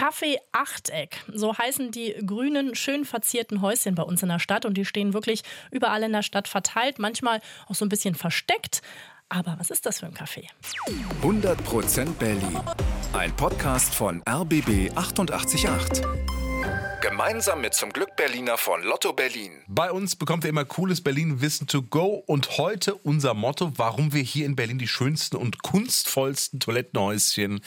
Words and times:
Café 0.00 0.38
Achteck, 0.52 1.22
so 1.30 1.58
heißen 1.58 1.90
die 1.90 2.14
grünen, 2.24 2.74
schön 2.74 3.04
verzierten 3.04 3.60
Häuschen 3.60 3.94
bei 3.94 4.02
uns 4.02 4.22
in 4.22 4.30
der 4.30 4.38
Stadt 4.38 4.64
und 4.64 4.78
die 4.78 4.86
stehen 4.86 5.12
wirklich 5.12 5.42
überall 5.70 6.02
in 6.02 6.12
der 6.12 6.22
Stadt 6.22 6.48
verteilt, 6.48 6.98
manchmal 6.98 7.42
auch 7.68 7.74
so 7.74 7.84
ein 7.84 7.90
bisschen 7.90 8.14
versteckt. 8.14 8.80
Aber 9.28 9.56
was 9.58 9.70
ist 9.70 9.84
das 9.84 10.00
für 10.00 10.06
ein 10.06 10.14
Café? 10.14 10.46
100% 11.20 12.14
Berlin. 12.14 12.58
Ein 13.12 13.36
Podcast 13.36 13.94
von 13.94 14.22
RBB 14.26 14.90
888. 14.96 16.02
Gemeinsam 17.02 17.60
mit 17.60 17.74
zum 17.74 17.92
Glück 17.92 18.16
Berliner 18.16 18.56
von 18.56 18.82
Lotto 18.82 19.12
Berlin. 19.12 19.52
Bei 19.68 19.92
uns 19.92 20.16
bekommt 20.16 20.44
ihr 20.44 20.50
immer 20.50 20.64
cooles 20.64 21.02
Berlin-Wissen 21.02 21.66
to 21.66 21.82
go 21.82 22.22
und 22.26 22.56
heute 22.56 22.94
unser 22.94 23.34
Motto, 23.34 23.72
warum 23.76 24.14
wir 24.14 24.22
hier 24.22 24.46
in 24.46 24.56
Berlin 24.56 24.78
die 24.78 24.88
schönsten 24.88 25.36
und 25.36 25.62
kunstvollsten 25.62 26.58
Toilettenhäuschen 26.58 27.60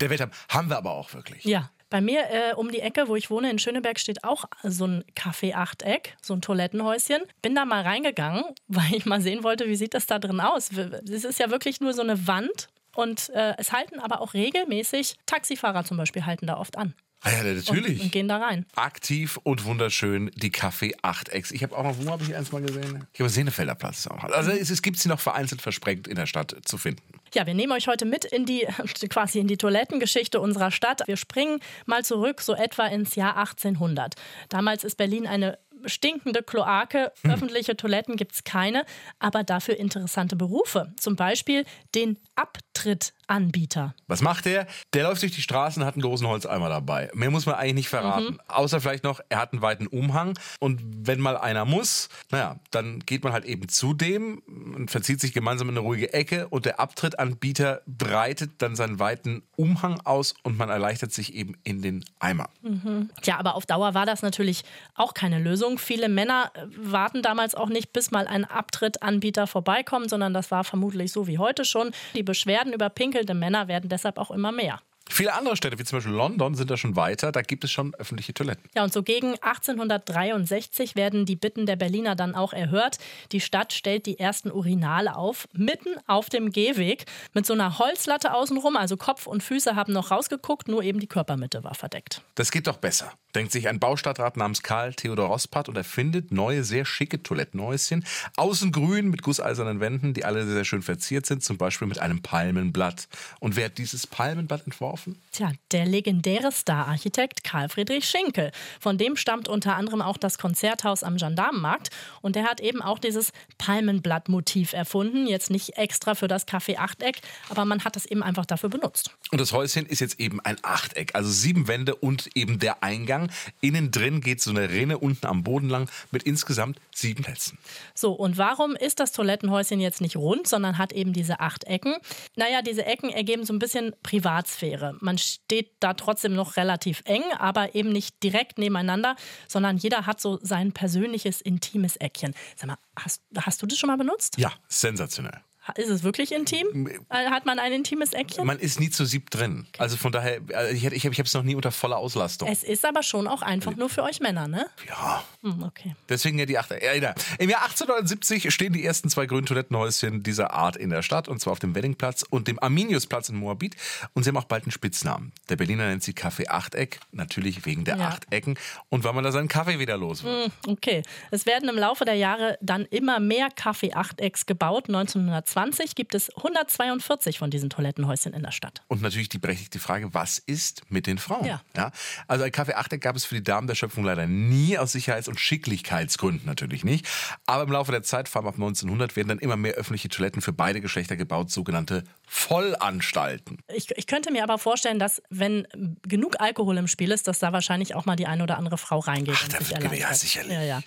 der 0.00 0.10
Welt 0.10 0.20
haben. 0.20 0.32
Haben 0.48 0.68
wir 0.70 0.76
aber 0.76 0.92
auch 0.92 1.12
wirklich. 1.14 1.44
Ja. 1.44 1.70
Bei 1.90 2.00
mir 2.00 2.24
äh, 2.30 2.54
um 2.54 2.72
die 2.72 2.80
Ecke, 2.80 3.06
wo 3.06 3.14
ich 3.14 3.30
wohne, 3.30 3.50
in 3.50 3.58
Schöneberg, 3.60 4.00
steht 4.00 4.24
auch 4.24 4.46
so 4.64 4.86
ein 4.86 5.04
Café-Achteck, 5.14 6.16
so 6.20 6.34
ein 6.34 6.40
Toilettenhäuschen. 6.40 7.22
Bin 7.40 7.54
da 7.54 7.64
mal 7.64 7.82
reingegangen, 7.82 8.44
weil 8.68 8.94
ich 8.94 9.06
mal 9.06 9.20
sehen 9.20 9.44
wollte, 9.44 9.68
wie 9.68 9.76
sieht 9.76 9.94
das 9.94 10.06
da 10.06 10.18
drin 10.18 10.40
aus. 10.40 10.70
Es 10.72 11.24
ist 11.24 11.38
ja 11.38 11.50
wirklich 11.50 11.80
nur 11.80 11.92
so 11.92 12.02
eine 12.02 12.26
Wand 12.26 12.68
und 12.96 13.30
äh, 13.30 13.54
es 13.58 13.72
halten 13.72 14.00
aber 14.00 14.20
auch 14.20 14.34
regelmäßig 14.34 15.16
Taxifahrer 15.26 15.84
zum 15.84 15.96
Beispiel 15.96 16.26
halten 16.26 16.46
da 16.46 16.56
oft 16.56 16.76
an. 16.76 16.94
Ah 17.20 17.30
ja, 17.30 17.42
natürlich. 17.42 17.98
Und, 18.00 18.04
und, 18.06 18.12
gehen 18.12 18.28
da 18.28 18.36
rein. 18.36 18.66
Aktiv 18.76 19.38
und 19.42 19.64
wunderschön 19.64 20.30
die 20.34 20.50
Café 20.50 20.94
8X. 21.00 21.52
Ich 21.52 21.62
habe 21.62 21.76
auch 21.76 21.82
noch, 21.82 21.96
wo 21.98 22.10
habe 22.10 22.22
ich 22.22 22.34
eins 22.34 22.52
mal 22.52 22.60
gesehen? 22.60 23.06
Ich 23.14 23.20
habe 23.20 23.30
Senefelder 23.30 23.74
Platz 23.74 24.06
auch. 24.06 24.24
Also 24.24 24.50
es, 24.50 24.68
es 24.68 24.82
gibt 24.82 24.98
sie 24.98 25.08
noch 25.08 25.20
vereinzelt 25.20 25.62
versprengt 25.62 26.06
in 26.06 26.16
der 26.16 26.26
Stadt 26.26 26.54
zu 26.64 26.76
finden. 26.76 27.13
Ja, 27.34 27.46
wir 27.48 27.54
nehmen 27.54 27.72
euch 27.72 27.88
heute 27.88 28.04
mit 28.04 28.24
in 28.24 28.46
die 28.46 28.66
quasi 29.10 29.40
in 29.40 29.48
die 29.48 29.56
Toilettengeschichte 29.56 30.40
unserer 30.40 30.70
Stadt. 30.70 31.02
Wir 31.06 31.16
springen 31.16 31.58
mal 31.84 32.04
zurück 32.04 32.40
so 32.40 32.54
etwa 32.54 32.86
ins 32.86 33.16
Jahr 33.16 33.36
1800. 33.36 34.14
Damals 34.48 34.84
ist 34.84 34.96
Berlin 34.96 35.26
eine 35.26 35.58
stinkende 35.86 36.42
Kloake, 36.42 37.12
hm. 37.22 37.30
öffentliche 37.30 37.76
Toiletten 37.76 38.16
gibt 38.16 38.32
es 38.32 38.44
keine, 38.44 38.84
aber 39.18 39.44
dafür 39.44 39.76
interessante 39.76 40.36
Berufe. 40.36 40.92
Zum 40.98 41.16
Beispiel 41.16 41.64
den 41.94 42.18
Abtrittanbieter. 42.36 43.94
Was 44.06 44.22
macht 44.22 44.46
der? 44.46 44.66
Der 44.92 45.04
läuft 45.04 45.22
durch 45.22 45.32
die 45.32 45.42
Straßen 45.42 45.82
und 45.82 45.86
hat 45.86 45.94
einen 45.94 46.02
großen 46.02 46.26
Holzeimer 46.26 46.68
dabei. 46.68 47.10
Mehr 47.14 47.30
muss 47.30 47.46
man 47.46 47.54
eigentlich 47.54 47.74
nicht 47.74 47.88
verraten. 47.88 48.34
Mhm. 48.34 48.40
Außer 48.48 48.80
vielleicht 48.80 49.04
noch, 49.04 49.20
er 49.28 49.38
hat 49.38 49.52
einen 49.52 49.62
weiten 49.62 49.86
Umhang 49.86 50.38
und 50.58 50.80
wenn 50.82 51.20
mal 51.20 51.36
einer 51.36 51.64
muss, 51.64 52.08
naja, 52.30 52.58
dann 52.70 53.00
geht 53.00 53.24
man 53.24 53.32
halt 53.32 53.44
eben 53.44 53.68
zu 53.68 53.94
dem 53.94 54.38
und 54.74 54.90
verzieht 54.90 55.20
sich 55.20 55.32
gemeinsam 55.32 55.68
in 55.68 55.76
eine 55.76 55.86
ruhige 55.86 56.12
Ecke 56.12 56.48
und 56.48 56.64
der 56.64 56.80
Abtrittanbieter 56.80 57.82
breitet 57.86 58.62
dann 58.62 58.76
seinen 58.76 58.98
weiten 58.98 59.42
Umhang 59.56 60.00
aus 60.04 60.34
und 60.42 60.56
man 60.56 60.70
erleichtert 60.70 61.12
sich 61.12 61.34
eben 61.34 61.56
in 61.64 61.82
den 61.82 62.04
Eimer. 62.18 62.48
Mhm. 62.62 63.10
Ja, 63.24 63.38
aber 63.38 63.54
auf 63.54 63.66
Dauer 63.66 63.94
war 63.94 64.06
das 64.06 64.22
natürlich 64.22 64.64
auch 64.94 65.14
keine 65.14 65.38
Lösung. 65.38 65.73
Lösung. 65.74 65.78
Viele 65.78 66.08
Männer 66.08 66.50
warten 66.76 67.22
damals 67.22 67.54
auch 67.54 67.68
nicht, 67.68 67.92
bis 67.92 68.10
mal 68.10 68.26
ein 68.26 68.44
Abtrittanbieter 68.44 69.46
vorbeikommt, 69.46 70.10
sondern 70.10 70.34
das 70.34 70.50
war 70.50 70.64
vermutlich 70.64 71.12
so 71.12 71.26
wie 71.26 71.38
heute 71.38 71.64
schon. 71.64 71.92
Die 72.14 72.22
Beschwerden 72.22 72.72
über 72.72 72.88
pinkelnde 72.88 73.34
Männer 73.34 73.68
werden 73.68 73.88
deshalb 73.88 74.18
auch 74.18 74.30
immer 74.30 74.52
mehr. 74.52 74.80
Viele 75.08 75.34
andere 75.34 75.56
Städte, 75.56 75.78
wie 75.78 75.84
zum 75.84 75.98
Beispiel 75.98 76.14
London, 76.14 76.54
sind 76.54 76.70
da 76.70 76.76
schon 76.76 76.96
weiter. 76.96 77.30
Da 77.30 77.42
gibt 77.42 77.64
es 77.64 77.70
schon 77.70 77.94
öffentliche 77.94 78.32
Toiletten. 78.34 78.68
Ja, 78.74 78.84
und 78.84 78.92
so 78.92 79.02
gegen 79.02 79.34
1863 79.34 80.96
werden 80.96 81.26
die 81.26 81.36
Bitten 81.36 81.66
der 81.66 81.76
Berliner 81.76 82.16
dann 82.16 82.34
auch 82.34 82.52
erhört. 82.52 82.98
Die 83.32 83.40
Stadt 83.40 83.72
stellt 83.72 84.06
die 84.06 84.18
ersten 84.18 84.50
Urinale 84.50 85.16
auf, 85.16 85.46
mitten 85.52 85.90
auf 86.06 86.30
dem 86.30 86.50
Gehweg, 86.50 87.04
mit 87.32 87.46
so 87.46 87.52
einer 87.52 87.78
Holzlatte 87.78 88.34
außenrum. 88.34 88.76
Also 88.76 88.96
Kopf 88.96 89.26
und 89.26 89.42
Füße 89.42 89.76
haben 89.76 89.92
noch 89.92 90.10
rausgeguckt, 90.10 90.68
nur 90.68 90.82
eben 90.82 91.00
die 91.00 91.06
Körpermitte 91.06 91.62
war 91.64 91.74
verdeckt. 91.74 92.22
Das 92.34 92.50
geht 92.50 92.66
doch 92.66 92.78
besser 92.78 93.12
denkt 93.34 93.52
sich 93.52 93.68
ein 93.68 93.80
Baustadtrat 93.80 94.36
namens 94.36 94.62
Karl 94.62 94.94
Theodor 94.94 95.28
Rospat 95.28 95.68
und 95.68 95.76
erfindet 95.76 96.32
neue, 96.32 96.64
sehr 96.64 96.84
schicke 96.84 97.22
Toilettenhäuschen. 97.22 98.04
Außen 98.36 98.72
grün 98.72 99.10
mit 99.10 99.22
gusseisernen 99.22 99.80
Wänden, 99.80 100.14
die 100.14 100.24
alle 100.24 100.46
sehr 100.46 100.64
schön 100.64 100.82
verziert 100.82 101.26
sind, 101.26 101.42
zum 101.42 101.58
Beispiel 101.58 101.88
mit 101.88 101.98
einem 101.98 102.22
Palmenblatt. 102.22 103.08
Und 103.40 103.56
wer 103.56 103.66
hat 103.66 103.78
dieses 103.78 104.06
Palmenblatt 104.06 104.64
entworfen? 104.64 104.93
Tja, 105.32 105.52
der 105.72 105.86
legendäre 105.86 106.52
Stararchitekt 106.52 107.44
Karl 107.44 107.68
Friedrich 107.68 108.04
Schinkel. 108.08 108.52
Von 108.80 108.98
dem 108.98 109.16
stammt 109.16 109.48
unter 109.48 109.76
anderem 109.76 110.02
auch 110.02 110.16
das 110.16 110.38
Konzerthaus 110.38 111.02
am 111.02 111.16
Gendarmenmarkt. 111.16 111.90
Und 112.22 112.36
der 112.36 112.44
hat 112.44 112.60
eben 112.60 112.82
auch 112.82 112.98
dieses 112.98 113.32
Palmenblatt-Motiv 113.58 114.72
erfunden. 114.72 115.26
Jetzt 115.26 115.50
nicht 115.50 115.76
extra 115.76 116.14
für 116.14 116.28
das 116.28 116.46
Café 116.46 116.78
Achteck, 116.78 117.20
aber 117.48 117.64
man 117.64 117.84
hat 117.84 117.96
das 117.96 118.06
eben 118.06 118.22
einfach 118.22 118.46
dafür 118.46 118.68
benutzt. 118.68 119.10
Und 119.30 119.40
das 119.40 119.52
Häuschen 119.52 119.86
ist 119.86 120.00
jetzt 120.00 120.20
eben 120.20 120.40
ein 120.40 120.56
Achteck, 120.62 121.14
also 121.14 121.30
sieben 121.30 121.66
Wände 121.66 121.94
und 121.94 122.36
eben 122.36 122.58
der 122.58 122.82
Eingang. 122.82 123.30
Innen 123.60 123.90
drin 123.90 124.20
geht 124.20 124.40
so 124.40 124.50
eine 124.50 124.70
Rinne 124.70 124.98
unten 124.98 125.26
am 125.26 125.42
Boden 125.42 125.68
lang 125.68 125.88
mit 126.10 126.22
insgesamt 126.24 126.78
sieben 126.94 127.24
Plätzen. 127.24 127.58
So, 127.94 128.12
und 128.12 128.38
warum 128.38 128.76
ist 128.76 129.00
das 129.00 129.12
Toilettenhäuschen 129.12 129.80
jetzt 129.80 130.00
nicht 130.00 130.16
rund, 130.16 130.46
sondern 130.46 130.78
hat 130.78 130.92
eben 130.92 131.12
diese 131.12 131.40
acht 131.40 131.64
Ecken? 131.64 131.96
Naja, 132.36 132.62
diese 132.62 132.84
Ecken 132.84 133.10
ergeben 133.10 133.44
so 133.44 133.52
ein 133.52 133.58
bisschen 133.58 133.94
Privatsphäre. 134.02 134.83
Man 135.00 135.18
steht 135.18 135.72
da 135.80 135.94
trotzdem 135.94 136.34
noch 136.34 136.56
relativ 136.56 137.02
eng, 137.06 137.22
aber 137.38 137.74
eben 137.74 137.90
nicht 137.90 138.22
direkt 138.22 138.58
nebeneinander, 138.58 139.16
sondern 139.48 139.76
jeder 139.76 140.06
hat 140.06 140.20
so 140.20 140.38
sein 140.42 140.72
persönliches, 140.72 141.40
intimes 141.40 141.96
Eckchen. 141.96 142.34
Sag 142.56 142.68
mal, 142.68 142.78
hast, 142.96 143.22
hast 143.36 143.62
du 143.62 143.66
das 143.66 143.78
schon 143.78 143.88
mal 143.88 143.96
benutzt? 143.96 144.38
Ja, 144.38 144.52
sensationell. 144.68 145.40
Ist 145.76 145.88
es 145.88 146.02
wirklich 146.02 146.32
intim? 146.32 146.86
Äh, 147.08 147.30
hat 147.30 147.46
man 147.46 147.58
ein 147.58 147.72
intimes 147.72 148.12
Eckchen? 148.12 148.46
Man 148.46 148.58
ist 148.58 148.80
nie 148.80 148.90
zu 148.90 149.06
sieb 149.06 149.30
drin. 149.30 149.66
Also 149.78 149.96
von 149.96 150.12
daher, 150.12 150.40
äh, 150.50 150.72
ich, 150.74 150.84
ich 150.84 151.04
habe 151.04 151.22
es 151.22 151.32
noch 151.32 151.42
nie 151.42 151.54
unter 151.54 151.72
voller 151.72 151.96
Auslastung. 151.96 152.48
Es 152.50 152.62
ist 152.62 152.84
aber 152.84 153.02
schon 153.02 153.26
auch 153.26 153.40
einfach 153.40 153.74
nur 153.74 153.88
für 153.88 154.02
euch 154.02 154.20
Männer, 154.20 154.46
ne? 154.46 154.66
Ja. 154.86 155.24
Hm, 155.42 155.62
okay. 155.62 155.96
Deswegen 156.08 156.38
ja 156.38 156.44
die 156.44 156.58
achte. 156.58 156.78
Ja, 156.82 156.92
Im 157.38 157.48
Jahr 157.48 157.62
1870 157.62 158.52
stehen 158.52 158.74
die 158.74 158.84
ersten 158.84 159.08
zwei 159.08 159.24
grünen 159.24 159.46
Toilettenhäuschen 159.46 160.22
dieser 160.22 160.52
Art 160.52 160.76
in 160.76 160.90
der 160.90 161.02
Stadt, 161.02 161.28
und 161.28 161.40
zwar 161.40 161.52
auf 161.52 161.60
dem 161.60 161.74
Weddingplatz 161.74 162.24
und 162.28 162.46
dem 162.46 162.62
Arminiusplatz 162.62 163.30
in 163.30 163.36
Moabit. 163.36 163.74
Und 164.12 164.24
sie 164.24 164.28
haben 164.28 164.36
auch 164.36 164.44
bald 164.44 164.64
einen 164.64 164.72
Spitznamen. 164.72 165.32
Der 165.48 165.56
Berliner 165.56 165.86
nennt 165.86 166.02
sie 166.02 166.12
Kaffee 166.12 166.48
Achteck, 166.48 167.00
natürlich 167.12 167.64
wegen 167.64 167.84
der 167.84 167.96
ja. 167.96 168.08
acht 168.08 168.30
Ecken 168.30 168.58
und 168.90 169.04
weil 169.04 169.14
man 169.14 169.24
da 169.24 169.32
seinen 169.32 169.48
Kaffee 169.48 169.78
wieder 169.78 169.96
los 169.96 170.24
wird. 170.24 170.44
Hm, 170.44 170.72
okay. 170.72 171.02
Es 171.30 171.46
werden 171.46 171.70
im 171.70 171.76
Laufe 171.76 172.04
der 172.04 172.14
Jahre 172.14 172.58
dann 172.60 172.84
immer 172.84 173.18
mehr 173.18 173.48
Kaffee 173.54 173.94
Achtecks 173.94 174.44
gebaut. 174.44 174.88
1920 174.88 175.53
2020 175.54 175.94
gibt 175.94 176.14
es 176.14 176.34
142 176.36 177.38
von 177.38 177.50
diesen 177.50 177.70
Toilettenhäuschen 177.70 178.32
in 178.32 178.42
der 178.42 178.50
Stadt. 178.50 178.82
Und 178.88 179.02
natürlich 179.02 179.28
die 179.28 179.38
berechtigte 179.38 179.78
Frage, 179.78 180.12
was 180.12 180.38
ist 180.38 180.82
mit 180.90 181.06
den 181.06 181.18
Frauen? 181.18 181.46
Ja. 181.46 181.60
ja? 181.76 181.92
Also 182.26 182.44
ein 182.44 182.50
Kaffee 182.52 182.74
Achteck 182.74 183.00
gab 183.00 183.14
es 183.14 183.24
für 183.24 183.36
die 183.36 183.42
Damen 183.42 183.66
der 183.66 183.76
Schöpfung 183.76 184.04
leider 184.04 184.26
nie, 184.26 184.76
aus 184.78 184.92
Sicherheits- 184.92 185.28
und 185.28 185.38
Schicklichkeitsgründen 185.38 186.46
natürlich 186.46 186.84
nicht. 186.84 187.06
Aber 187.46 187.62
im 187.62 187.72
Laufe 187.72 187.92
der 187.92 188.02
Zeit, 188.02 188.28
vor 188.28 188.40
allem 188.40 188.48
ab 188.48 188.54
1900, 188.54 189.14
werden 189.14 189.28
dann 189.28 189.38
immer 189.38 189.56
mehr 189.56 189.74
öffentliche 189.74 190.08
Toiletten 190.08 190.42
für 190.42 190.52
beide 190.52 190.80
Geschlechter 190.80 191.16
gebaut, 191.16 191.50
sogenannte 191.50 192.04
Vollanstalten. 192.26 193.58
Ich, 193.72 193.90
ich 193.96 194.06
könnte 194.06 194.32
mir 194.32 194.42
aber 194.42 194.58
vorstellen, 194.58 194.98
dass 194.98 195.22
wenn 195.30 195.68
genug 196.02 196.40
Alkohol 196.40 196.78
im 196.78 196.88
Spiel 196.88 197.12
ist, 197.12 197.28
dass 197.28 197.38
da 197.38 197.52
wahrscheinlich 197.52 197.94
auch 197.94 198.06
mal 198.06 198.16
die 198.16 198.26
eine 198.26 198.42
oder 198.42 198.58
andere 198.58 198.78
Frau 198.78 198.98
reingeht. 198.98 199.36
Ach, 199.38 199.44
und 199.44 199.66
sich 199.66 200.00
ja, 200.00 200.14
sicherlich. 200.14 200.52
Ja, 200.52 200.62
ja. 200.62 200.80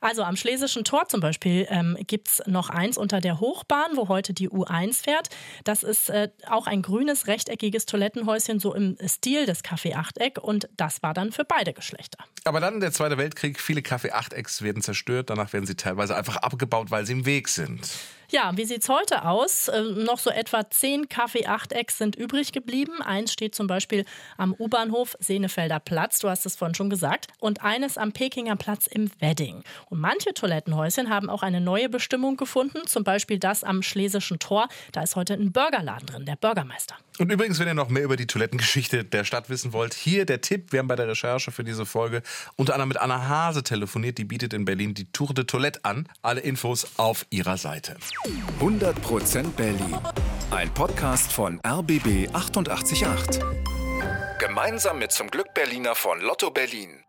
Also 0.00 0.22
am 0.22 0.36
Schlesischen 0.36 0.84
Tor 0.84 1.06
zum 1.08 1.20
Beispiel 1.20 1.66
ähm, 1.68 1.98
gibt 2.06 2.28
es 2.28 2.42
noch 2.46 2.70
eins 2.70 2.96
unter 2.96 3.20
der 3.20 3.40
Hochbahn, 3.40 3.96
wo 3.96 4.05
heute 4.08 4.32
die 4.32 4.48
U1 4.48 5.02
fährt. 5.02 5.28
Das 5.64 5.82
ist 5.82 6.10
äh, 6.10 6.28
auch 6.48 6.66
ein 6.66 6.82
grünes, 6.82 7.26
rechteckiges 7.26 7.86
Toilettenhäuschen, 7.86 8.60
so 8.60 8.74
im 8.74 8.96
Stil 9.06 9.46
des 9.46 9.64
Café 9.64 9.94
Achteck. 9.94 10.38
Und 10.42 10.68
das 10.76 11.02
war 11.02 11.14
dann 11.14 11.32
für 11.32 11.44
beide 11.44 11.72
Geschlechter. 11.72 12.24
Aber 12.44 12.60
dann 12.60 12.80
der 12.80 12.92
Zweite 12.92 13.18
Weltkrieg, 13.18 13.60
viele 13.60 13.80
Café 13.80 14.12
Achtecks 14.12 14.62
werden 14.62 14.82
zerstört. 14.82 15.30
Danach 15.30 15.52
werden 15.52 15.66
sie 15.66 15.76
teilweise 15.76 16.16
einfach 16.16 16.36
abgebaut, 16.36 16.90
weil 16.90 17.06
sie 17.06 17.12
im 17.12 17.26
Weg 17.26 17.48
sind. 17.48 17.88
Ja, 18.28 18.50
wie 18.56 18.64
sieht's 18.64 18.88
heute 18.88 19.24
aus? 19.24 19.68
Äh, 19.68 19.82
noch 19.82 20.18
so 20.18 20.30
etwa 20.30 20.68
zehn 20.68 21.08
Kaffee-Achtecks 21.08 21.98
sind 21.98 22.16
übrig 22.16 22.50
geblieben. 22.52 23.00
Eins 23.00 23.32
steht 23.32 23.54
zum 23.54 23.68
Beispiel 23.68 24.04
am 24.36 24.52
U-Bahnhof 24.58 25.16
Senefelder 25.20 25.78
Platz, 25.78 26.18
du 26.18 26.28
hast 26.28 26.44
es 26.44 26.56
vorhin 26.56 26.74
schon 26.74 26.90
gesagt, 26.90 27.28
und 27.38 27.62
eines 27.62 27.98
am 27.98 28.12
Pekinger 28.12 28.56
Platz 28.56 28.88
im 28.88 29.10
Wedding. 29.20 29.62
Und 29.90 30.00
manche 30.00 30.34
Toilettenhäuschen 30.34 31.08
haben 31.08 31.30
auch 31.30 31.42
eine 31.42 31.60
neue 31.60 31.88
Bestimmung 31.88 32.36
gefunden, 32.36 32.86
zum 32.86 33.04
Beispiel 33.04 33.38
das 33.38 33.62
am 33.62 33.82
Schlesischen 33.82 34.40
Tor. 34.40 34.68
Da 34.90 35.02
ist 35.02 35.14
heute 35.14 35.34
ein 35.34 35.52
Burgerladen 35.52 36.06
drin, 36.06 36.24
der 36.24 36.36
Bürgermeister. 36.36 36.96
Und 37.18 37.32
übrigens, 37.32 37.58
wenn 37.58 37.66
ihr 37.66 37.74
noch 37.74 37.88
mehr 37.88 38.02
über 38.02 38.16
die 38.16 38.26
Toilettengeschichte 38.26 39.04
der 39.04 39.24
Stadt 39.24 39.48
wissen 39.48 39.72
wollt, 39.72 39.94
hier 39.94 40.26
der 40.26 40.40
Tipp. 40.42 40.72
Wir 40.72 40.80
haben 40.80 40.88
bei 40.88 40.96
der 40.96 41.08
Recherche 41.08 41.50
für 41.50 41.64
diese 41.64 41.86
Folge 41.86 42.22
unter 42.56 42.74
anderem 42.74 42.88
mit 42.88 42.98
Anna 42.98 43.26
Hase 43.26 43.62
telefoniert. 43.62 44.18
Die 44.18 44.24
bietet 44.24 44.52
in 44.52 44.64
Berlin 44.64 44.92
die 44.92 45.10
Tour 45.12 45.32
de 45.32 45.44
Toilette 45.44 45.84
an. 45.84 46.08
Alle 46.22 46.40
Infos 46.40 46.86
auf 46.98 47.26
ihrer 47.30 47.56
Seite. 47.56 47.96
100% 48.60 49.50
Berlin. 49.52 49.98
Ein 50.50 50.72
Podcast 50.74 51.32
von 51.32 51.60
RBB 51.66 52.28
888. 52.34 53.40
Gemeinsam 54.38 54.98
mit 54.98 55.12
zum 55.12 55.28
Glück 55.28 55.54
Berliner 55.54 55.94
von 55.94 56.20
Lotto 56.20 56.50
Berlin. 56.50 57.05